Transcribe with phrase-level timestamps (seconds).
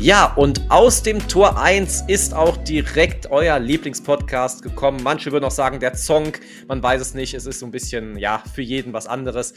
[0.00, 5.00] Ja, und aus dem Tor 1 ist auch direkt euer Lieblingspodcast gekommen.
[5.02, 6.34] Manche würden auch sagen, der Song,
[6.68, 9.54] man weiß es nicht, es ist so ein bisschen, ja, für jeden was anderes.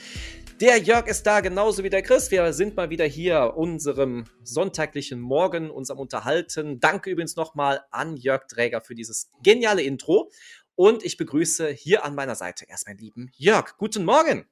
[0.59, 2.31] Der Jörg ist da, genauso wie der Chris.
[2.31, 6.79] Wir sind mal wieder hier unserem sonntaglichen Morgen, uns am Unterhalten.
[6.79, 10.31] Danke übrigens nochmal an Jörg Träger für dieses geniale Intro.
[10.73, 13.77] Und ich begrüße hier an meiner Seite erst meinen lieben Jörg.
[13.77, 14.45] Guten Morgen.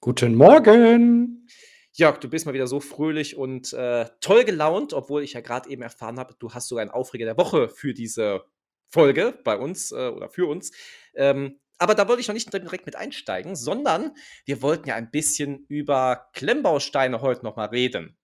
[0.00, 1.48] Guten Morgen.
[1.96, 5.70] Jörg, du bist mal wieder so fröhlich und äh, toll gelaunt, obwohl ich ja gerade
[5.70, 8.44] eben erfahren habe, du hast sogar einen Aufreger der Woche für diese
[8.90, 10.72] Folge bei uns äh, oder für uns.
[11.14, 14.12] Ähm, aber da wollte ich noch nicht direkt mit einsteigen, sondern
[14.44, 18.18] wir wollten ja ein bisschen über Klemmbausteine heute nochmal reden.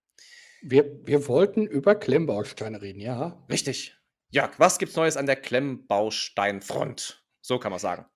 [0.63, 3.45] Wir, wir wollten über Klemmbausteine reden, ja.
[3.49, 3.97] Richtig.
[4.31, 7.25] Jörg, was gibt's Neues an der Klemmbausteinfront?
[7.41, 8.07] So kann man sagen.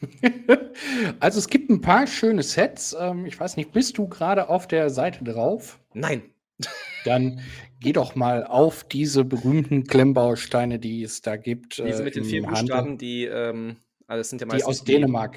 [1.20, 2.96] also es gibt ein paar schöne Sets.
[2.98, 5.80] Ähm, ich weiß nicht, bist du gerade auf der Seite drauf?
[5.94, 6.22] Nein.
[7.04, 7.40] Dann
[7.80, 11.78] geh doch mal auf diese berühmten Klemmbausteine, die es da gibt.
[11.78, 13.76] Diese mit den vier Buchstaben, die, ähm,
[14.06, 15.36] also sind ja meistens die aus Dänemark.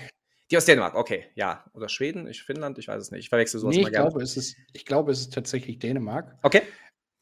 [0.51, 1.63] Die aus Dänemark, okay, ja.
[1.73, 3.21] Oder Schweden, ich, Finnland, ich weiß es nicht.
[3.21, 4.09] Ich verwechsel sowas nee, ich mal gerne.
[4.09, 6.37] Glaube, es ist, ich glaube, es ist tatsächlich Dänemark.
[6.43, 6.61] Okay.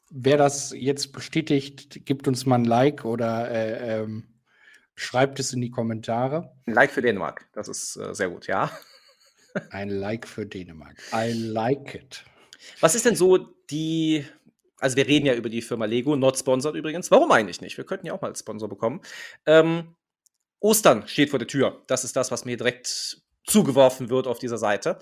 [0.09, 4.30] Wer das jetzt bestätigt, gibt uns mal ein Like oder äh, ähm,
[4.95, 6.53] Schreibt es in die Kommentare.
[6.65, 8.71] Ein Like für Dänemark, das ist äh, sehr gut, ja.
[9.69, 10.95] Ein Like für Dänemark.
[11.13, 12.23] I like it.
[12.79, 13.37] Was ist denn so
[13.69, 14.25] die,
[14.79, 17.11] also wir reden ja über die Firma Lego, not sponsored übrigens.
[17.11, 17.77] Warum eigentlich nicht?
[17.77, 19.01] Wir könnten ja auch mal als Sponsor bekommen.
[19.45, 19.95] Ähm,
[20.59, 21.83] Ostern steht vor der Tür.
[21.87, 24.99] Das ist das, was mir direkt zugeworfen wird auf dieser Seite.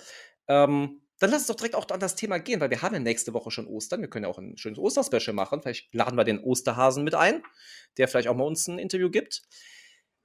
[0.47, 2.99] Ähm, dann lass uns doch direkt auch an das Thema gehen, weil wir haben ja
[2.99, 3.99] nächste Woche schon Ostern.
[3.99, 5.61] Wir können ja auch ein schönes Osterspecial machen.
[5.61, 7.43] Vielleicht laden wir den Osterhasen mit ein,
[7.97, 9.43] der vielleicht auch mal uns ein Interview gibt.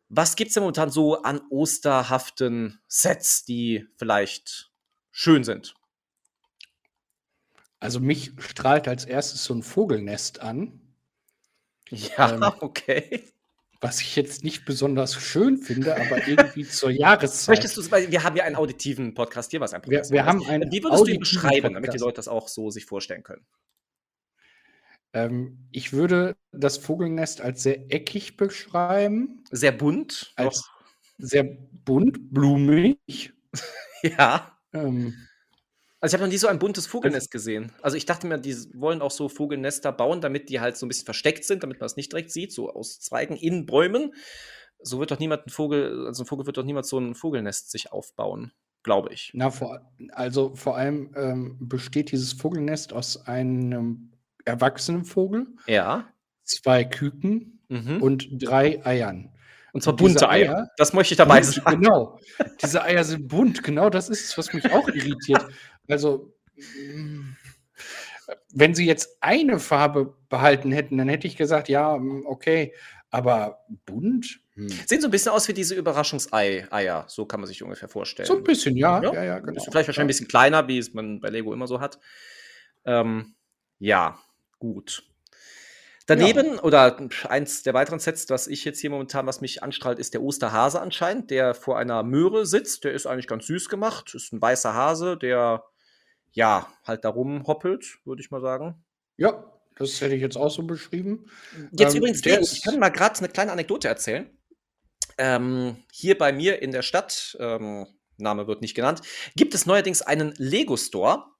[0.08, 4.70] Was gibt es denn momentan so an osterhaften Sets, die vielleicht
[5.10, 5.74] schön sind?
[7.80, 10.80] Also mich strahlt als erstes so ein Vogelnest an.
[11.90, 13.24] Ja, ähm, okay.
[13.80, 17.48] Was ich jetzt nicht besonders schön finde, aber irgendwie zur Jahreszeit.
[17.56, 20.24] Möchtest du, weil wir haben ja einen auditiven Podcast hier, was ein Podcast wir, wir
[20.24, 21.74] haben einen Wie würdest du ihn beschreiben, Podcast.
[21.74, 23.44] damit die Leute das auch so sich vorstellen können?
[25.14, 29.44] Ähm, ich würde das Vogelnest als sehr eckig beschreiben.
[29.50, 30.32] Sehr bunt.
[30.36, 30.84] Als oh.
[31.18, 31.44] sehr
[31.84, 33.32] bunt, blumig.
[34.02, 34.58] ja.
[34.72, 35.14] Ähm,
[36.00, 37.72] also ich habe noch nie so ein buntes Vogelnest gesehen.
[37.80, 40.88] Also ich dachte mir, die wollen auch so Vogelnester bauen, damit die halt so ein
[40.88, 44.12] bisschen versteckt sind, damit man es nicht direkt sieht, so aus Zweigen in Bäumen.
[44.82, 47.70] So wird doch niemand ein Vogel, also ein Vogel wird doch niemand so ein Vogelnest
[47.70, 48.52] sich aufbauen,
[48.82, 49.30] glaube ich.
[49.32, 54.13] Na, vor, also vor allem ähm, besteht dieses Vogelnest aus einem
[54.44, 55.46] erwachsenen Vogel.
[55.66, 56.08] Ja.
[56.42, 58.02] Zwei Küken mhm.
[58.02, 59.30] und drei Eiern.
[59.72, 60.70] Und zwar bunte Eier, Eier.
[60.76, 61.82] Das möchte ich dabei bunt, sagen.
[61.82, 62.20] Genau.
[62.62, 63.64] Diese Eier sind bunt.
[63.64, 65.44] Genau das ist es, was mich auch irritiert.
[65.88, 67.34] Also, mm,
[68.52, 72.72] wenn sie jetzt eine Farbe behalten hätten, dann hätte ich gesagt, ja, mm, okay.
[73.10, 74.40] Aber bunt?
[74.54, 74.68] Hm.
[74.68, 77.06] Sehen so ein bisschen aus wie diese Überraschungsei-Eier.
[77.08, 78.26] So kann man sich ungefähr vorstellen.
[78.26, 79.02] So ein bisschen, ja.
[79.02, 79.60] ja, ja, ja genau.
[79.60, 81.98] Vielleicht wahrscheinlich ein bisschen kleiner, wie es man bei Lego immer so hat.
[82.84, 83.34] Ähm,
[83.78, 84.18] ja,
[84.72, 85.04] gut.
[86.06, 86.62] Daneben, ja.
[86.62, 86.98] oder
[87.28, 90.80] eins der weiteren Sets, das ich jetzt hier momentan, was mich anstrahlt, ist der Osterhase
[90.80, 92.84] anscheinend, der vor einer Möhre sitzt.
[92.84, 94.14] Der ist eigentlich ganz süß gemacht.
[94.14, 95.64] Ist ein weißer Hase, der
[96.32, 98.84] ja halt da rumhoppelt, würde ich mal sagen.
[99.16, 101.30] Ja, das hätte ich jetzt auch so beschrieben.
[101.72, 104.28] Jetzt ähm, übrigens, der ich kann mal gerade eine kleine Anekdote erzählen.
[105.16, 107.86] Ähm, hier bei mir in der Stadt, ähm,
[108.16, 109.00] Name wird nicht genannt,
[109.36, 111.33] gibt es neuerdings einen Lego Store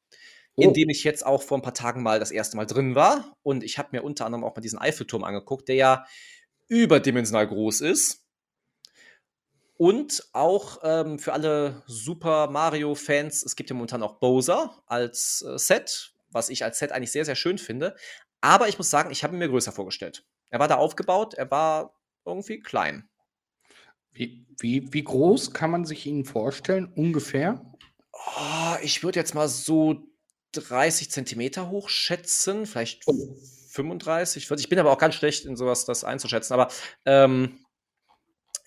[0.56, 0.62] oh.
[0.62, 3.36] in dem ich jetzt auch vor ein paar Tagen mal das erste Mal drin war.
[3.42, 6.06] Und ich habe mir unter anderem auch mal diesen Eiffelturm angeguckt, der ja
[6.68, 8.24] überdimensional groß ist.
[9.76, 15.58] Und auch ähm, für alle Super Mario-Fans, es gibt ja momentan auch Bowser als äh,
[15.58, 17.96] Set, was ich als Set eigentlich sehr, sehr schön finde.
[18.40, 20.24] Aber ich muss sagen, ich habe ihn mir größer vorgestellt.
[20.50, 23.08] Er war da aufgebaut, er war irgendwie klein.
[24.12, 27.60] Wie, wie, wie groß kann man sich ihn vorstellen, ungefähr?
[28.12, 30.06] Oh, ich würde jetzt mal so
[30.60, 33.36] 30 Zentimeter hoch schätzen, vielleicht oh.
[33.70, 34.50] 35.
[34.50, 36.54] Ich bin aber auch ganz schlecht in sowas, das einzuschätzen.
[36.54, 36.68] Aber
[37.04, 37.58] ähm,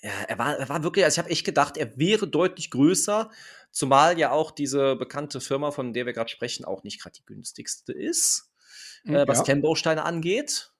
[0.01, 3.31] ja, er war, er war wirklich, also ich habe echt gedacht, er wäre deutlich größer,
[3.71, 7.25] zumal ja auch diese bekannte Firma, von der wir gerade sprechen, auch nicht gerade die
[7.25, 8.51] günstigste ist,
[9.03, 9.43] hm, äh, was ja.
[9.45, 10.71] Klemmbausteine angeht.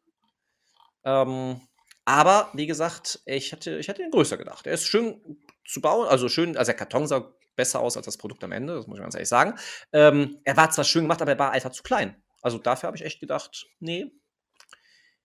[1.04, 1.62] Ähm,
[2.06, 4.68] Aber wie gesagt, ich hätte, ich hätte ihn größer gedacht.
[4.68, 8.18] Er ist schön zu bauen, also schön, also der Karton sah besser aus als das
[8.18, 9.56] Produkt am Ende, das muss ich ganz ehrlich sagen.
[9.92, 12.16] Ähm, er war zwar schön gemacht, aber er war einfach zu klein.
[12.42, 14.10] Also dafür habe ich echt gedacht, nee,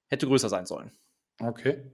[0.09, 0.91] hätte größer sein sollen.
[1.41, 1.93] Okay.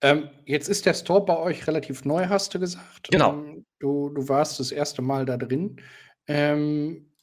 [0.00, 3.08] Ähm, jetzt ist der Store bei euch relativ neu, hast du gesagt.
[3.10, 3.32] Genau.
[3.32, 5.80] Ähm, du, du warst das erste Mal da drin.
[6.26, 7.13] Ähm,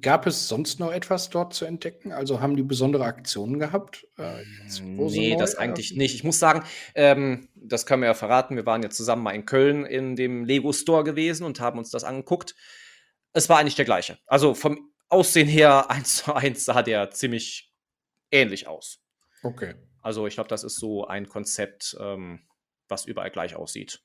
[0.00, 2.12] Gab es sonst noch etwas dort zu entdecken?
[2.12, 4.06] Also haben die besondere Aktionen gehabt?
[4.16, 4.44] Äh,
[4.80, 6.14] nee, das eigentlich nicht.
[6.14, 8.56] Ich muss sagen, ähm, das können wir ja verraten.
[8.56, 11.90] Wir waren ja zusammen mal in Köln in dem Lego Store gewesen und haben uns
[11.90, 12.54] das angeguckt.
[13.32, 14.18] Es war eigentlich der gleiche.
[14.26, 17.72] Also vom Aussehen her, eins zu eins, sah der ziemlich
[18.30, 19.00] ähnlich aus.
[19.42, 19.74] Okay.
[20.00, 22.46] Also ich glaube, das ist so ein Konzept, ähm,
[22.88, 24.00] was überall gleich aussieht.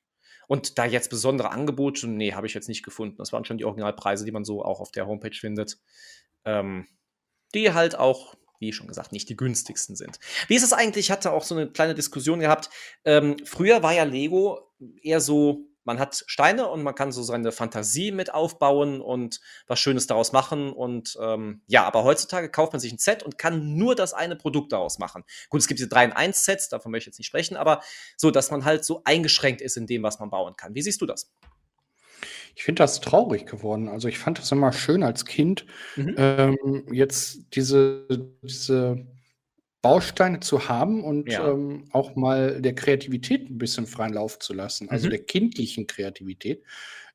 [0.47, 3.17] Und da jetzt besondere Angebote, nee, habe ich jetzt nicht gefunden.
[3.17, 5.77] Das waren schon die Originalpreise, die man so auch auf der Homepage findet.
[6.45, 6.88] Ähm,
[7.53, 10.19] die halt auch, wie schon gesagt, nicht die günstigsten sind.
[10.47, 11.07] Wie ist es eigentlich?
[11.07, 12.69] Ich hatte auch so eine kleine Diskussion gehabt.
[13.05, 14.71] Ähm, früher war ja Lego
[15.01, 19.79] eher so man hat Steine und man kann so seine Fantasie mit aufbauen und was
[19.79, 20.73] Schönes daraus machen.
[20.73, 24.35] Und ähm, ja, aber heutzutage kauft man sich ein Set und kann nur das eine
[24.35, 25.23] Produkt daraus machen.
[25.49, 27.81] Gut, es gibt diese 3 in 1 Sets, davon möchte ich jetzt nicht sprechen, aber
[28.17, 30.75] so, dass man halt so eingeschränkt ist in dem, was man bauen kann.
[30.75, 31.31] Wie siehst du das?
[32.53, 33.87] Ich finde das traurig geworden.
[33.87, 35.65] Also ich fand das immer schön als Kind.
[35.95, 36.15] Mhm.
[36.17, 38.07] Ähm, jetzt diese,
[38.41, 39.07] diese
[39.81, 41.47] Bausteine zu haben und ja.
[41.50, 45.12] ähm, auch mal der Kreativität ein bisschen freien Lauf zu lassen, also mhm.
[45.12, 46.63] der kindlichen Kreativität,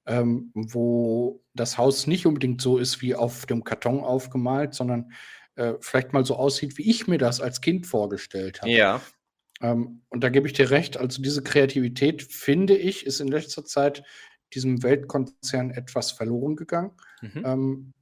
[0.06, 5.12] ähm, wo das Haus nicht unbedingt so ist wie auf dem Karton aufgemalt, sondern
[5.56, 8.70] äh, vielleicht mal so aussieht, wie ich mir das als Kind vorgestellt habe.
[8.70, 9.00] Ja.
[9.60, 13.64] Ähm, und da gebe ich dir recht, also diese Kreativität, finde ich, ist in letzter
[13.64, 14.02] Zeit
[14.54, 16.92] diesem Weltkonzern etwas verloren gegangen.
[17.20, 17.42] Mhm.
[17.44, 17.92] Ähm,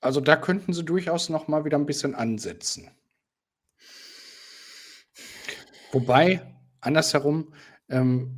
[0.00, 2.90] also da könnten sie durchaus noch mal wieder ein bisschen ansetzen.
[5.92, 6.42] Wobei,
[6.80, 7.52] andersherum,
[7.88, 8.30] ähm,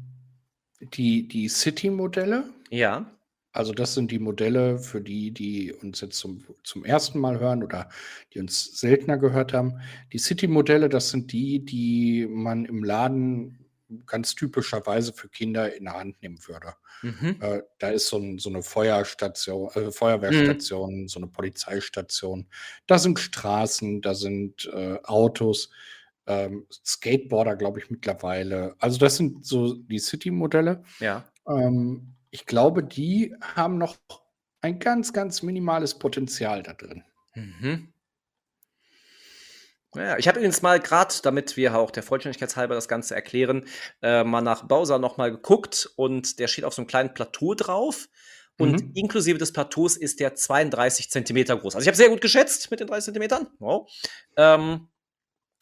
[0.81, 3.11] die, die City-Modelle, Ja.
[3.53, 7.63] also das sind die Modelle für die, die uns jetzt zum, zum ersten Mal hören
[7.63, 7.89] oder
[8.33, 9.81] die uns seltener gehört haben.
[10.13, 13.59] Die City-Modelle, das sind die, die man im Laden
[14.07, 16.75] ganz typischerweise für Kinder in der Hand nehmen würde.
[17.03, 17.37] Mhm.
[17.41, 21.09] Äh, da ist so, ein, so eine Feuerstation, äh, Feuerwehrstation, mhm.
[21.09, 22.47] so eine Polizeistation.
[22.87, 25.71] Da sind Straßen, da sind äh, Autos
[26.31, 28.77] ähm, Skateboarder, glaube ich, mittlerweile.
[28.79, 30.85] Also das sind so die City-Modelle.
[31.01, 31.25] Ja.
[31.49, 33.97] Ähm, ich glaube, die haben noch
[34.61, 37.03] ein ganz, ganz minimales Potenzial da drin.
[37.35, 37.93] Mhm.
[39.97, 43.67] Ja, ich habe übrigens mal gerade, damit wir auch der Vollständigkeit halber das Ganze erklären,
[44.01, 48.09] äh, mal nach Bowser nochmal geguckt und der steht auf so einem kleinen Plateau drauf.
[48.57, 48.93] Und mhm.
[48.95, 51.75] inklusive des Plateaus ist der 32 Zentimeter groß.
[51.75, 53.49] Also ich habe sehr gut geschätzt mit den 30 Zentimetern.
[53.59, 53.91] Wow.
[54.37, 54.89] Ähm,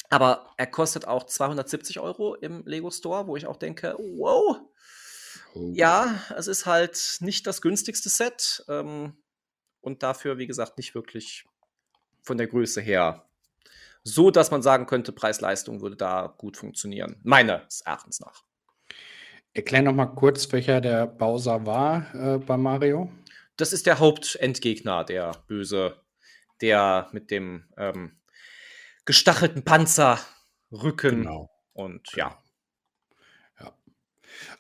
[0.09, 4.59] aber er kostet auch 270 Euro im Lego Store, wo ich auch denke, wow.
[5.55, 5.73] Oh.
[5.75, 8.65] Ja, es ist halt nicht das günstigste Set.
[8.69, 9.17] Ähm,
[9.81, 11.45] und dafür, wie gesagt, nicht wirklich
[12.23, 13.29] von der Größe her
[14.05, 17.17] so, dass man sagen könnte, Preis-Leistung würde da gut funktionieren.
[17.23, 18.43] Meines Erachtens nach.
[19.53, 23.11] Erklär noch mal kurz, welcher der Bowser war äh, bei Mario.
[23.57, 26.01] Das ist der Hauptendgegner, der Böse,
[26.61, 28.19] der mit dem ähm,
[29.09, 30.21] gestachelten Panzer,
[30.71, 31.51] Rücken genau.
[31.73, 32.37] und ja.
[33.59, 33.73] ja.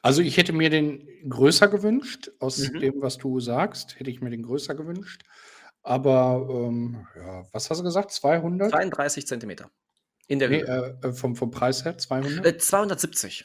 [0.00, 2.80] Also ich hätte mir den größer gewünscht, aus mhm.
[2.80, 5.22] dem, was du sagst, hätte ich mir den größer gewünscht.
[5.82, 8.10] Aber ähm, ja, was hast du gesagt?
[8.10, 8.70] 200?
[8.70, 9.70] 32 Zentimeter.
[10.28, 10.98] In der nee, Höhe.
[11.02, 12.46] Äh, vom, vom Preis her 200?
[12.46, 13.44] Äh, 270.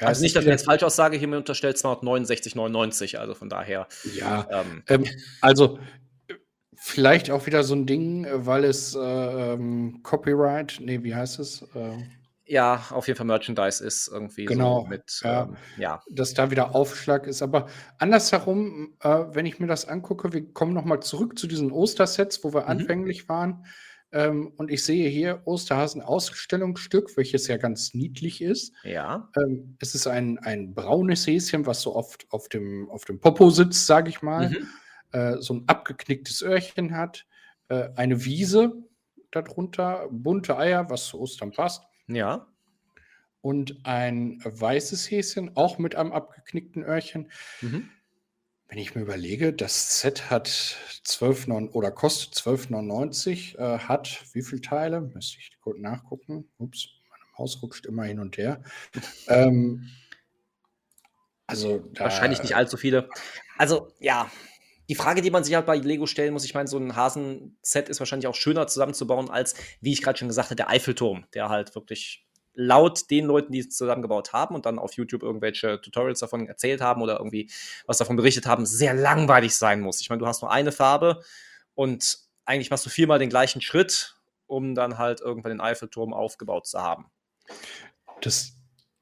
[0.00, 3.86] Ja, also nicht, dass ich jetzt falsch aussage, hier mir unterstellt 269,99, also von daher.
[4.14, 5.04] Ja, ähm, ähm,
[5.42, 5.78] also
[6.86, 11.62] Vielleicht auch wieder so ein Ding, weil es äh, ähm, Copyright, nee, wie heißt es?
[11.74, 11.96] Äh,
[12.44, 16.02] ja, auf jeden Fall Merchandise ist irgendwie genau, so mit, ja, ähm, ja.
[16.10, 17.40] Dass da wieder Aufschlag ist.
[17.40, 22.44] Aber andersherum, äh, wenn ich mir das angucke, wir kommen nochmal zurück zu diesen Ostersets,
[22.44, 22.68] wo wir mhm.
[22.68, 23.64] anfänglich waren.
[24.12, 28.74] Ähm, und ich sehe hier Osterhasen Ausstellungsstück, welches ja ganz niedlich ist.
[28.82, 29.30] Ja.
[29.38, 33.48] Ähm, es ist ein, ein braunes Häschen, was so oft auf dem, auf dem Popo
[33.48, 34.50] sitzt, sage ich mal.
[34.50, 34.68] Mhm
[35.14, 37.24] äh, so ein abgeknicktes Öhrchen hat,
[37.68, 38.72] äh, eine Wiese
[39.30, 41.84] darunter, bunte Eier, was zu Ostern passt.
[42.08, 42.48] Ja.
[43.40, 47.30] Und ein weißes Häschen, auch mit einem abgeknickten Öhrchen.
[47.60, 47.90] Mhm.
[48.68, 50.48] Wenn ich mir überlege, das Set hat
[51.04, 55.00] 12 oder kostet 12,99, äh, hat wie viele Teile?
[55.00, 56.50] Müsste ich kurz nachgucken.
[56.58, 58.64] Ups, meine Maus rutscht immer hin und her.
[59.28, 59.88] ähm,
[61.46, 63.08] also da, wahrscheinlich nicht allzu viele.
[63.58, 64.30] Also ja,
[64.88, 67.88] die Frage, die man sich halt bei Lego stellen muss, ich meine, so ein Hasen-Set
[67.88, 71.48] ist wahrscheinlich auch schöner zusammenzubauen als, wie ich gerade schon gesagt habe, der Eiffelturm, der
[71.48, 76.20] halt wirklich laut den Leuten, die es zusammengebaut haben und dann auf YouTube irgendwelche Tutorials
[76.20, 77.50] davon erzählt haben oder irgendwie
[77.86, 80.00] was davon berichtet haben, sehr langweilig sein muss.
[80.00, 81.20] Ich meine, du hast nur eine Farbe
[81.74, 86.66] und eigentlich machst du viermal den gleichen Schritt, um dann halt irgendwann den Eiffelturm aufgebaut
[86.66, 87.06] zu haben.
[88.20, 88.52] Das,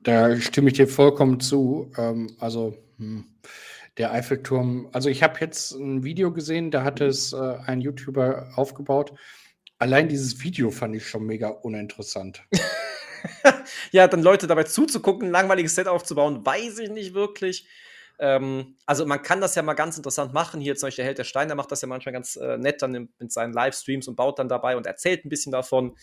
[0.01, 1.93] da stimme ich dir vollkommen zu.
[1.99, 3.27] Ähm, also, hm,
[3.99, 8.53] der Eiffelturm, also ich habe jetzt ein Video gesehen, da hat es äh, ein YouTuber
[8.57, 9.13] aufgebaut.
[9.79, 12.43] Allein dieses Video fand ich schon mega uninteressant.
[13.91, 17.69] ja, dann Leute dabei zuzugucken, ein langweiliges Set aufzubauen, weiß ich nicht wirklich.
[18.19, 20.61] Ähm, also man kann das ja mal ganz interessant machen.
[20.61, 23.09] Hier zum Beispiel der Held der Steine macht das ja manchmal ganz äh, nett dann
[23.19, 25.97] mit seinen Livestreams und baut dann dabei und erzählt ein bisschen davon.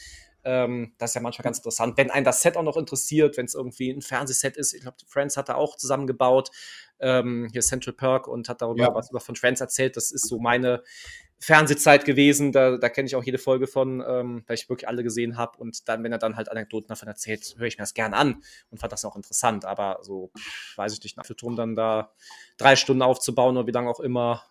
[0.43, 1.97] Ähm, das ist ja manchmal ganz interessant.
[1.97, 4.97] Wenn einen das Set auch noch interessiert, wenn es irgendwie ein Fernsehset ist, ich glaube,
[5.07, 6.51] Friends hat da auch zusammengebaut,
[6.99, 8.95] ähm, hier Central Perk und hat darüber ja.
[8.95, 9.97] was über von Friends erzählt.
[9.97, 10.83] Das ist so meine
[11.39, 12.51] Fernsehzeit gewesen.
[12.51, 15.57] Da, da kenne ich auch jede Folge von, ähm, weil ich wirklich alle gesehen habe.
[15.57, 18.43] Und dann, wenn er dann halt Anekdoten davon erzählt, höre ich mir das gern an
[18.69, 19.65] und fand das auch interessant.
[19.65, 22.11] Aber so, pff, weiß ich nicht, nach Turm dann da
[22.57, 24.43] drei Stunden aufzubauen oder wie lange auch immer.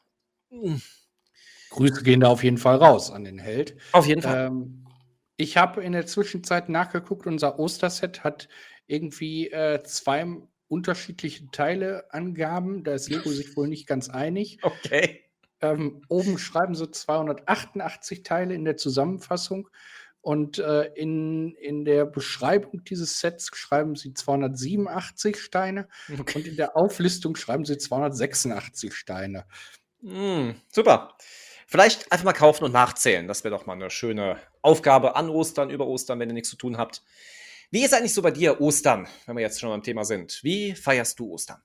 [1.71, 3.77] Grüße gehen da auf jeden Fall raus an den Held.
[3.93, 4.47] Auf jeden Fall.
[4.47, 4.88] Ähm,
[5.39, 8.49] ich habe in der Zwischenzeit nachgeguckt, unser Osterset hat
[8.89, 10.27] irgendwie äh, zwei
[10.67, 12.83] unterschiedliche Teile angaben.
[12.83, 14.59] Da ist Lego sich wohl nicht ganz einig.
[14.85, 15.25] Okay.
[15.61, 19.69] Ähm, oben schreiben sie 288 Teile in der Zusammenfassung
[20.21, 26.39] und äh, in, in der Beschreibung dieses Sets schreiben sie 287 Steine okay.
[26.39, 29.47] und in der Auflistung schreiben sie 286 Steine.
[30.01, 31.17] Mm, super.
[31.71, 33.29] Vielleicht einfach mal kaufen und nachzählen.
[33.29, 36.57] Das wäre doch mal eine schöne Aufgabe an Ostern, über Ostern, wenn ihr nichts zu
[36.57, 37.03] tun habt.
[37.71, 40.41] Wie ist eigentlich so bei dir Ostern, wenn wir jetzt schon beim Thema sind?
[40.43, 41.61] Wie feierst du Ostern?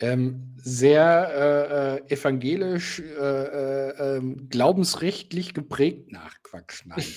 [0.00, 6.10] Ähm, sehr äh, äh evangelisch, äh, äh, ähm, glaubensrechtlich geprägt.
[6.10, 7.04] Nach Quatsch, nein.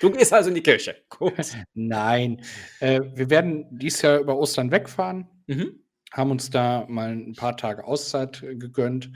[0.00, 0.96] Du gehst also in die Kirche.
[1.10, 1.52] Gut.
[1.74, 2.42] Nein.
[2.80, 5.28] Äh, wir werden dieses Jahr über Ostern wegfahren.
[5.46, 5.78] Mhm.
[6.12, 9.12] Haben uns da mal ein paar Tage Auszeit gegönnt.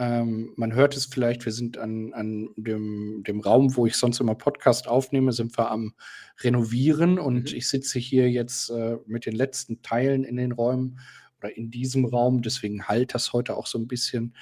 [0.00, 4.18] Ähm, man hört es vielleicht, wir sind an, an dem, dem Raum, wo ich sonst
[4.18, 5.92] immer Podcast aufnehme, sind wir am
[6.40, 7.56] Renovieren und mhm.
[7.58, 10.98] ich sitze hier jetzt äh, mit den letzten Teilen in den Räumen
[11.38, 14.34] oder in diesem Raum, deswegen halt das heute auch so ein bisschen.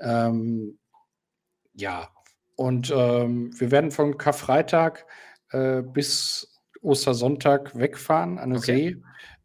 [0.00, 0.78] Ähm,
[1.74, 2.08] ja,
[2.56, 5.06] und ähm, wir werden von Karfreitag
[5.52, 8.94] äh, bis Ostersonntag wegfahren an der okay.
[8.94, 9.02] See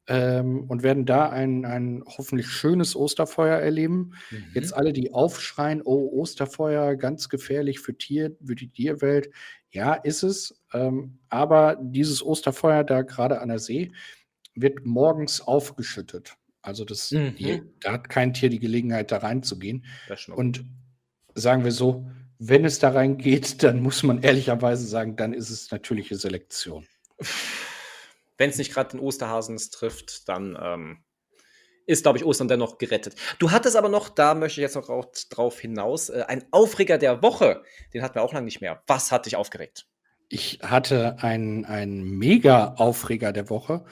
[0.09, 4.13] ähm, und werden da ein, ein hoffentlich schönes Osterfeuer erleben.
[4.31, 4.45] Mhm.
[4.55, 9.29] Jetzt alle, die aufschreien, oh, Osterfeuer, ganz gefährlich für, Tier, für die Tierwelt.
[9.69, 10.59] Ja, ist es.
[10.73, 13.91] Ähm, aber dieses Osterfeuer da gerade an der See
[14.55, 16.35] wird morgens aufgeschüttet.
[16.63, 17.35] Also das, mhm.
[17.35, 19.85] die, da hat kein Tier die Gelegenheit, da reinzugehen.
[20.35, 20.65] Und
[21.35, 25.69] sagen wir so, wenn es da reingeht, dann muss man ehrlicherweise sagen, dann ist es
[25.71, 26.87] natürliche Selektion.
[28.39, 31.03] Wenn es nicht gerade den Osterhasen trifft, dann ähm,
[31.85, 33.15] ist, glaube ich, Ostern dennoch gerettet.
[33.37, 37.21] Du hattest aber noch, da möchte ich jetzt noch drauf hinaus, äh, ein Aufreger der
[37.21, 37.63] Woche.
[37.93, 38.81] Den hatten wir auch lange nicht mehr.
[38.87, 39.87] Was hat dich aufgeregt?
[40.29, 43.83] Ich hatte einen, einen Mega-Aufreger der Woche.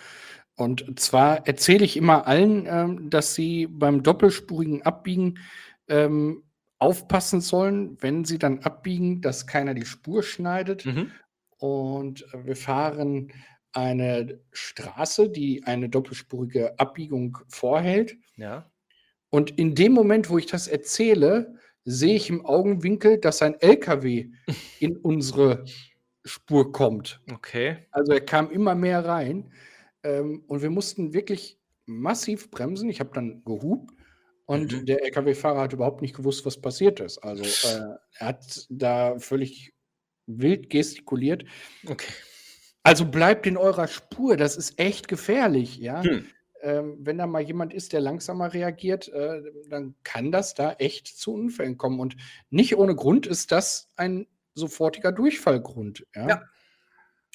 [0.56, 5.40] Und zwar erzähle ich immer allen, ähm, dass sie beim doppelspurigen Abbiegen
[5.90, 6.44] ähm,
[6.80, 10.86] aufpassen sollen, wenn sie dann abbiegen, dass keiner die Spur schneidet.
[10.86, 11.12] Mhm.
[11.58, 13.34] Und wir fahren
[13.74, 18.18] eine Straße, die eine doppelspurige Abbiegung vorhält.
[18.36, 18.70] Ja.
[19.30, 24.32] Und in dem Moment, wo ich das erzähle, sehe ich im Augenwinkel, dass ein LKW
[24.80, 25.66] in unsere
[26.26, 27.22] Spur kommt.
[27.32, 27.88] Okay.
[27.92, 29.52] Also er kam immer mehr rein.
[30.04, 32.90] Ähm, und wir mussten wirklich massiv bremsen.
[32.90, 33.92] Ich habe dann gehupt
[34.46, 34.86] und mhm.
[34.86, 37.18] der LKW-Fahrer hat überhaupt nicht gewusst, was passiert ist.
[37.20, 39.74] Also äh, er hat da völlig
[40.26, 41.44] wild gestikuliert.
[41.86, 42.12] Okay.
[42.88, 46.02] Also bleibt in eurer Spur, das ist echt gefährlich, ja.
[46.04, 46.26] Hm.
[46.62, 51.06] Ähm, wenn da mal jemand ist, der langsamer reagiert, äh, dann kann das da echt
[51.06, 52.00] zu Unfällen kommen.
[52.00, 52.16] Und
[52.50, 54.26] nicht ohne Grund ist das ein
[54.56, 56.08] sofortiger Durchfallgrund.
[56.16, 56.28] Ja.
[56.30, 56.42] ja.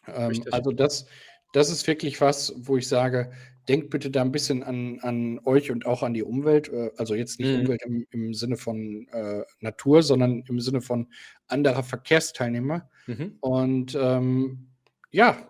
[0.06, 1.04] Ähm, also das,
[1.52, 3.30] das ist wirklich was, wo ich sage,
[3.68, 6.70] denkt bitte da ein bisschen an, an euch und auch an die Umwelt.
[6.70, 7.60] Äh, also jetzt nicht mhm.
[7.60, 11.08] Umwelt im, im, Sinne von äh, Natur, sondern im Sinne von
[11.46, 12.88] anderer Verkehrsteilnehmer.
[13.06, 13.36] Mhm.
[13.40, 14.71] Und ähm,
[15.12, 15.48] ja,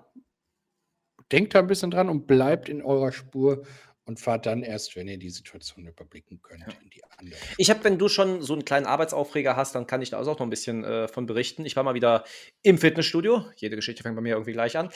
[1.30, 3.64] denkt da ein bisschen dran und bleibt in eurer Spur
[4.04, 6.74] und fahrt dann erst, wenn ihr die Situation überblicken könnt, ja.
[6.82, 7.40] in die andere.
[7.56, 10.26] Ich habe, wenn du schon so einen kleinen Arbeitsaufreger hast, dann kann ich da auch
[10.26, 11.64] noch ein bisschen äh, von berichten.
[11.64, 12.24] Ich war mal wieder
[12.62, 13.46] im Fitnessstudio.
[13.56, 14.90] Jede Geschichte fängt bei mir irgendwie gleich an.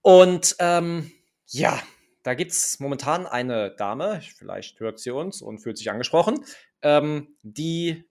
[0.00, 1.10] Und ähm,
[1.46, 1.82] ja,
[2.22, 6.44] da gibt es momentan eine Dame, vielleicht hört sie uns und fühlt sich angesprochen,
[6.82, 8.04] ähm, die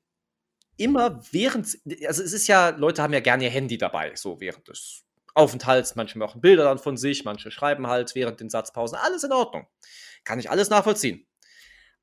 [0.77, 4.67] immer während, also es ist ja, Leute haben ja gerne ihr Handy dabei, so während
[4.67, 5.95] des Aufenthalts.
[5.95, 8.97] Manche machen Bilder dann von sich, manche schreiben halt während den Satzpausen.
[8.97, 9.67] Alles in Ordnung.
[10.23, 11.27] Kann ich alles nachvollziehen.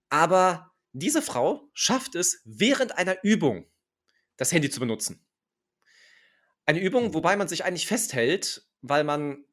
[0.08, 3.66] Aber diese Frau schafft es, während einer Übung
[4.36, 5.26] das Handy zu benutzen.
[6.64, 9.44] Eine Übung, wobei man sich eigentlich festhält, weil man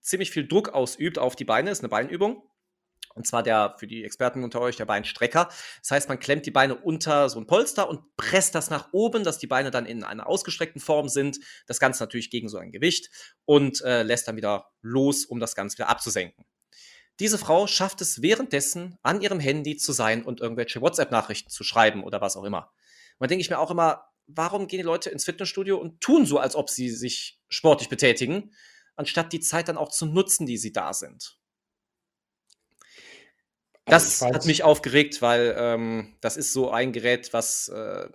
[0.00, 2.48] ziemlich viel Druck ausübt auf die Beine, ist eine Beinübung.
[3.14, 5.48] Und zwar der, für die Experten unter euch, der Beinstrecker.
[5.80, 9.22] Das heißt, man klemmt die Beine unter so ein Polster und presst das nach oben,
[9.22, 11.38] dass die Beine dann in einer ausgestreckten Form sind.
[11.66, 13.10] Das Ganze natürlich gegen so ein Gewicht
[13.44, 16.44] und äh, lässt dann wieder los, um das Ganze wieder abzusenken.
[17.20, 22.02] Diese Frau schafft es währenddessen, an ihrem Handy zu sein und irgendwelche WhatsApp-Nachrichten zu schreiben
[22.02, 22.72] oder was auch immer.
[23.18, 26.26] Und da denke ich mir auch immer, warum gehen die Leute ins Fitnessstudio und tun
[26.26, 28.52] so, als ob sie sich sportlich betätigen,
[28.96, 31.38] anstatt die Zeit dann auch zu nutzen, die sie da sind?
[33.86, 38.08] Also das hat mich aufgeregt, weil ähm, das ist so ein Gerät, was äh,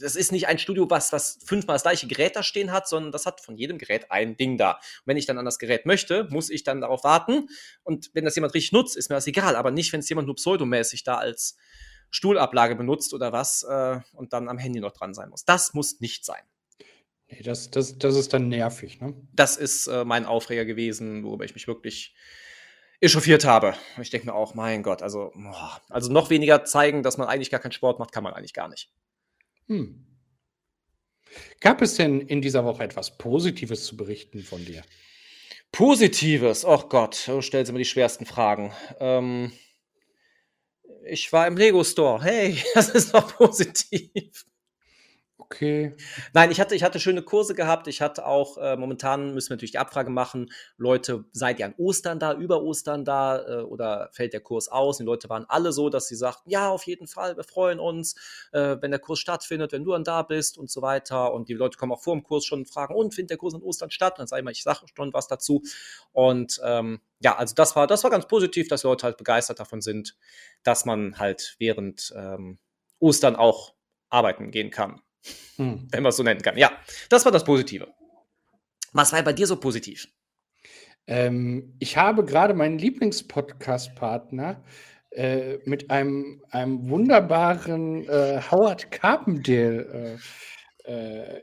[0.00, 3.12] das ist nicht ein Studio, was, was fünfmal das gleiche Gerät da stehen hat, sondern
[3.12, 4.72] das hat von jedem Gerät ein Ding da.
[4.72, 7.48] Und wenn ich dann an das Gerät möchte, muss ich dann darauf warten.
[7.82, 9.56] Und wenn das jemand richtig nutzt, ist mir das egal.
[9.56, 11.56] Aber nicht, wenn es jemand nur pseudomäßig da als
[12.10, 15.44] Stuhlablage benutzt oder was äh, und dann am Handy noch dran sein muss.
[15.44, 16.42] Das muss nicht sein.
[17.28, 19.14] Nee, das, das, das ist dann nervig, ne?
[19.32, 22.14] Das ist äh, mein Aufreger gewesen, worüber ich mich wirklich
[23.04, 23.74] echauffiert habe.
[24.00, 27.50] Ich denke mir auch, mein Gott, also, boah, also noch weniger zeigen, dass man eigentlich
[27.50, 28.90] gar keinen Sport macht, kann man eigentlich gar nicht.
[29.68, 30.06] Hm.
[31.60, 34.82] Gab es denn in dieser Woche etwas Positives zu berichten von dir?
[35.72, 36.64] Positives?
[36.64, 38.72] Oh Gott, du stellst immer die schwersten Fragen.
[39.00, 39.52] Ähm,
[41.04, 42.22] ich war im Lego Store.
[42.22, 44.44] Hey, das ist doch positiv.
[45.36, 45.96] Okay.
[46.32, 47.88] Nein, ich hatte, ich hatte schöne Kurse gehabt.
[47.88, 50.52] Ich hatte auch, äh, momentan müssen wir natürlich die Abfrage machen.
[50.76, 54.98] Leute, seid ihr an Ostern da, über Ostern da äh, oder fällt der Kurs aus?
[54.98, 58.14] Die Leute waren alle so, dass sie sagten, ja, auf jeden Fall, wir freuen uns,
[58.52, 61.32] äh, wenn der Kurs stattfindet, wenn du dann da bist und so weiter.
[61.34, 63.54] Und die Leute kommen auch vor dem Kurs schon und fragen, und findet der Kurs
[63.54, 64.14] an Ostern statt?
[64.14, 65.62] Und dann sage ich mal, ich sage schon was dazu.
[66.12, 69.80] Und ähm, ja, also das war, das war ganz positiv, dass Leute halt begeistert davon
[69.80, 70.16] sind,
[70.62, 72.58] dass man halt während ähm,
[73.00, 73.74] Ostern auch
[74.10, 75.00] arbeiten gehen kann.
[75.56, 75.88] Hm.
[75.90, 76.56] Wenn man es so nennen kann.
[76.56, 76.72] Ja,
[77.08, 77.88] das war das Positive.
[78.92, 80.08] Was war bei dir so positiv?
[81.06, 84.62] Ähm, ich habe gerade meinen Lieblingspodcast-Partner
[85.10, 90.18] äh, mit einem, einem wunderbaren äh, Howard Carpendale äh,
[90.84, 91.40] äh,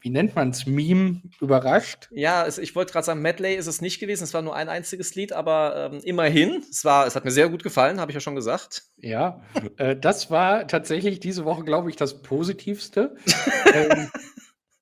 [0.00, 2.08] wie nennt man es, Meme überrascht.
[2.10, 4.68] Ja, es, ich wollte gerade sagen, Medley ist es nicht gewesen, es war nur ein
[4.68, 8.14] einziges Lied, aber ähm, immerhin, es, war, es hat mir sehr gut gefallen, habe ich
[8.14, 8.82] ja schon gesagt.
[8.96, 9.40] Ja,
[9.76, 13.16] äh, das war tatsächlich diese Woche, glaube ich, das Positivste.
[13.72, 14.10] ähm,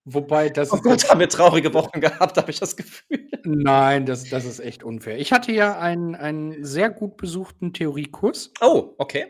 [0.04, 0.72] wobei das.
[0.72, 3.28] Oh Gott, haben wir traurige Wochen gehabt, habe ich das Gefühl.
[3.44, 5.18] Nein, das, das ist echt unfair.
[5.18, 8.52] Ich hatte ja einen, einen sehr gut besuchten Theoriekurs.
[8.62, 9.26] Oh, okay.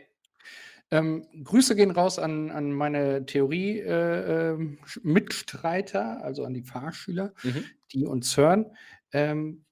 [0.90, 7.64] Ähm, Grüße gehen raus an, an meine Theorie-Mitstreiter, äh, äh, also an die Fahrschüler, mhm.
[7.92, 8.66] die uns hören.
[9.12, 9.64] Ähm,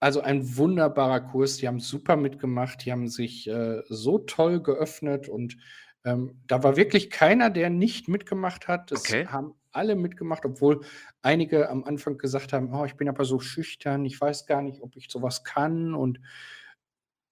[0.00, 5.28] also ein wunderbarer Kurs, die haben super mitgemacht, die haben sich äh, so toll geöffnet
[5.28, 5.58] und
[6.04, 8.90] ähm, da war wirklich keiner, der nicht mitgemacht hat.
[8.90, 9.26] Es okay.
[9.26, 10.80] haben alle mitgemacht, obwohl
[11.22, 14.82] einige am Anfang gesagt haben, oh, ich bin aber so schüchtern, ich weiß gar nicht,
[14.82, 15.94] ob ich sowas kann.
[15.94, 16.20] Und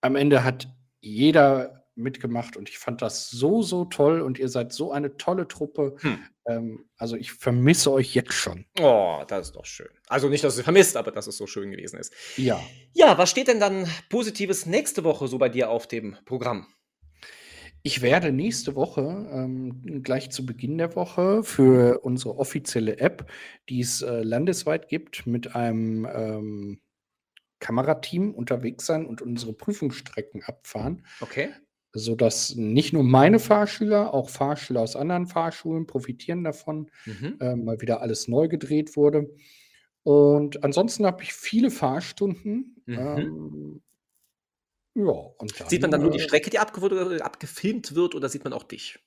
[0.00, 0.68] am Ende hat
[1.00, 5.48] jeder mitgemacht und ich fand das so, so toll und ihr seid so eine tolle
[5.48, 5.96] Truppe.
[6.00, 6.18] Hm.
[6.46, 8.66] Ähm, also ich vermisse euch jetzt schon.
[8.80, 9.88] Oh, das ist doch schön.
[10.08, 12.12] Also nicht, dass ihr vermisst, aber dass es so schön gewesen ist.
[12.36, 12.60] Ja.
[12.92, 16.66] Ja, was steht denn dann Positives nächste Woche so bei dir auf dem Programm?
[17.82, 23.30] Ich werde nächste Woche, ähm, gleich zu Beginn der Woche, für unsere offizielle App,
[23.70, 26.80] die es äh, landesweit gibt, mit einem ähm,
[27.58, 31.06] Kamerateam unterwegs sein und unsere Prüfungsstrecken abfahren.
[31.20, 31.50] Okay
[31.92, 37.36] sodass nicht nur meine Fahrschüler, auch Fahrschüler aus anderen Fahrschulen profitieren davon, mhm.
[37.40, 39.30] äh, mal wieder alles neu gedreht wurde.
[40.02, 42.82] Und ansonsten habe ich viele Fahrstunden.
[42.86, 42.98] Mhm.
[42.98, 43.82] Ähm,
[44.94, 48.28] ja, und dann, sieht man dann nur die äh, Strecke, die abge abgefilmt wird, oder
[48.28, 48.98] sieht man auch dich?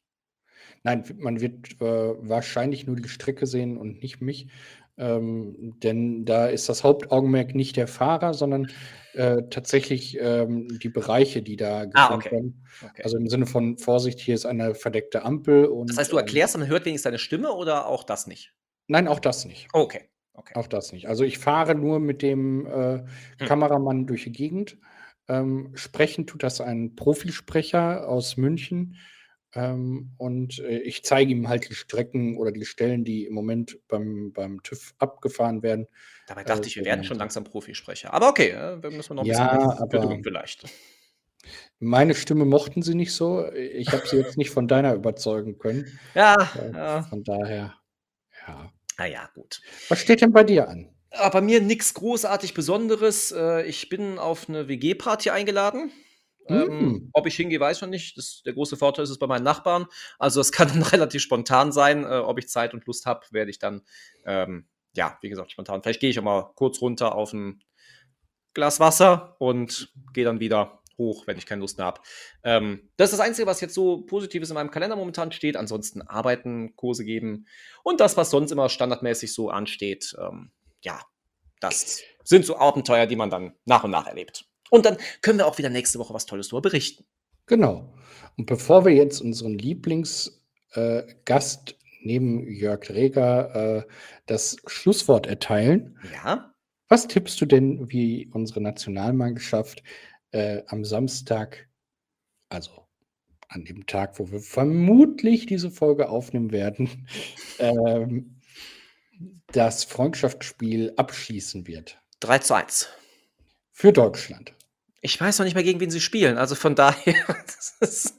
[0.83, 4.47] Nein, man wird äh, wahrscheinlich nur die Strecke sehen und nicht mich.
[4.97, 8.67] Ähm, denn da ist das Hauptaugenmerk nicht der Fahrer, sondern
[9.13, 12.31] äh, tatsächlich ähm, die Bereiche, die da gefilmt ah, okay.
[12.31, 12.65] werden.
[12.83, 13.01] Okay.
[13.03, 15.65] Also im Sinne von Vorsicht, hier ist eine verdeckte Ampel.
[15.65, 18.53] Und, das heißt, du ähm, erklärst, man hört wenigstens deine Stimme oder auch das nicht?
[18.87, 19.67] Nein, auch das nicht.
[19.73, 20.09] okay.
[20.33, 20.53] okay.
[20.55, 21.07] Auch das nicht.
[21.07, 22.99] Also ich fahre nur mit dem äh,
[23.39, 23.47] hm.
[23.47, 24.77] Kameramann durch die Gegend.
[25.27, 28.97] Ähm, sprechen tut das ein Profisprecher aus München.
[29.55, 33.77] Ähm, und äh, ich zeige ihm halt die Strecken oder die Stellen, die im Moment
[33.87, 35.87] beim, beim TÜV abgefahren werden.
[36.27, 38.13] Dabei dachte äh, ich, wir werden schon langsam Profisprecher.
[38.13, 40.65] Aber okay, äh, wir müssen noch ein ja, bisschen Geduld vielleicht.
[41.79, 43.45] Meine Stimme mochten sie nicht so.
[43.51, 45.99] Ich habe sie jetzt nicht von deiner überzeugen können.
[46.15, 47.03] Ja, Äh, ja.
[47.03, 47.75] Von daher,
[48.47, 48.71] ja.
[48.97, 49.61] Naja, gut.
[49.89, 50.89] Was steht denn bei dir an?
[51.11, 53.31] Aber bei mir nichts großartig Besonderes.
[53.31, 55.91] Äh, Ich bin auf eine WG-Party eingeladen.
[56.47, 57.09] Ähm, Hm.
[57.13, 58.17] ob ich hingehe, weiß ich noch nicht.
[58.17, 59.85] Das, der große Vorteil ist es bei meinen Nachbarn.
[60.19, 62.03] Also es kann dann relativ spontan sein.
[62.03, 63.81] Äh, ob ich Zeit und Lust habe, werde ich dann,
[64.25, 65.81] ähm, ja, wie gesagt, spontan.
[65.81, 67.63] Vielleicht gehe ich auch mal kurz runter auf ein
[68.53, 72.01] Glas Wasser und gehe dann wieder hoch, wenn ich keine Lust mehr habe.
[72.43, 75.57] Ähm, das ist das Einzige, was jetzt so Positives in meinem Kalender momentan steht.
[75.57, 77.47] Ansonsten arbeiten, Kurse geben
[77.83, 80.15] und das, was sonst immer standardmäßig so ansteht.
[80.19, 80.51] Ähm,
[80.83, 81.01] ja,
[81.59, 84.45] das sind so Abenteuer, die man dann nach und nach erlebt.
[84.73, 87.05] Und dann können wir auch wieder nächste Woche was Tolles darüber berichten.
[87.45, 87.93] Genau.
[88.37, 93.83] Und bevor wir jetzt unseren Lieblingsgast äh, neben Jörg Reger äh,
[94.25, 96.55] das Schlusswort erteilen, Ja,
[96.89, 99.83] was tippst du denn, wie unsere Nationalmannschaft
[100.31, 101.69] äh, am Samstag,
[102.49, 102.87] also
[103.49, 107.07] an dem Tag, wo wir vermutlich diese Folge aufnehmen werden,
[107.59, 108.41] ähm,
[109.51, 112.89] das Freundschaftsspiel abschließen wird 3 zu 1.
[113.71, 114.55] für Deutschland?
[115.05, 116.37] Ich weiß noch nicht mehr, gegen wen sie spielen.
[116.37, 117.13] Also von daher,
[117.81, 118.15] ist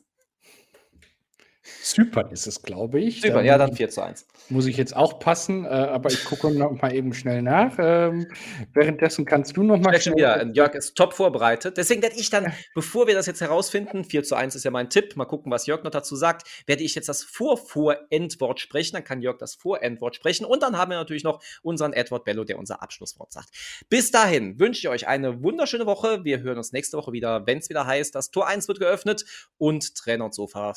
[1.82, 3.20] Zypern ist es, glaube ich.
[3.22, 3.34] super.
[3.34, 4.26] Da Ja, dann ich- 4 zu 1.
[4.50, 7.76] Muss ich jetzt auch passen, äh, aber ich gucke noch mal eben schnell nach.
[7.78, 8.26] Ähm,
[8.74, 10.42] währenddessen kannst du noch mal wieder.
[10.42, 11.78] äh, Jörg ist top vorbereitet.
[11.78, 14.90] Deswegen werde ich dann, bevor wir das jetzt herausfinden, 4 zu 1 ist ja mein
[14.90, 18.96] Tipp, mal gucken, was Jörg noch dazu sagt, werde ich jetzt das Vor-Vor-Endwort sprechen.
[18.96, 20.44] Dann kann Jörg das Vor-Endwort sprechen.
[20.44, 23.48] Und dann haben wir natürlich noch unseren Edward Bello, der unser Abschlusswort sagt.
[23.88, 26.22] Bis dahin wünsche ich euch eine wunderschöne Woche.
[26.24, 29.24] Wir hören uns nächste Woche wieder, wenn es wieder heißt, das Tor 1 wird geöffnet
[29.56, 30.74] und Trainer und Sofa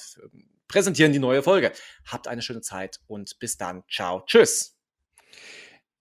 [0.67, 1.71] präsentieren die neue Folge.
[2.06, 3.84] Habt eine schöne Zeit und bis dann.
[3.89, 4.23] Ciao.
[4.25, 4.77] Tschüss.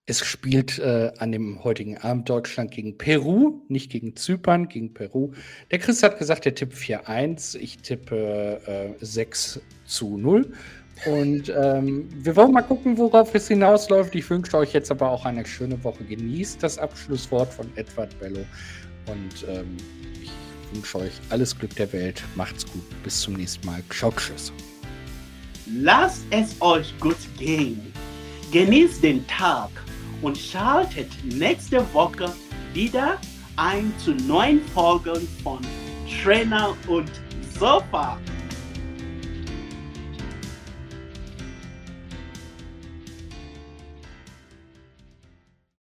[0.09, 5.33] Es spielt äh, an dem heutigen Abend Deutschland gegen Peru, nicht gegen Zypern, gegen Peru.
[5.72, 7.59] Der Chris hat gesagt, der tippt 4-1.
[7.59, 10.52] Ich tippe äh, 6 zu 0.
[11.05, 14.14] Und ähm, wir wollen mal gucken, worauf es hinausläuft.
[14.14, 16.05] Ich wünsche euch jetzt aber auch eine schöne Woche.
[16.05, 18.44] Genießt das Abschlusswort von Edward Bello.
[19.07, 19.76] Und ähm,
[20.22, 20.31] ich
[20.77, 22.23] wünsche euch alles Glück der Welt.
[22.35, 22.85] Macht's gut.
[23.03, 23.83] Bis zum nächsten Mal.
[23.91, 24.53] Ciao, tschüss.
[25.67, 27.93] Lasst es euch gut gehen.
[28.53, 29.71] Genießt den Tag
[30.23, 32.33] und schaltet nächste Woche
[32.73, 33.19] wieder
[33.57, 35.61] ein zu neuen Folgen von
[36.23, 37.11] Trainer und
[37.59, 38.19] Sofa.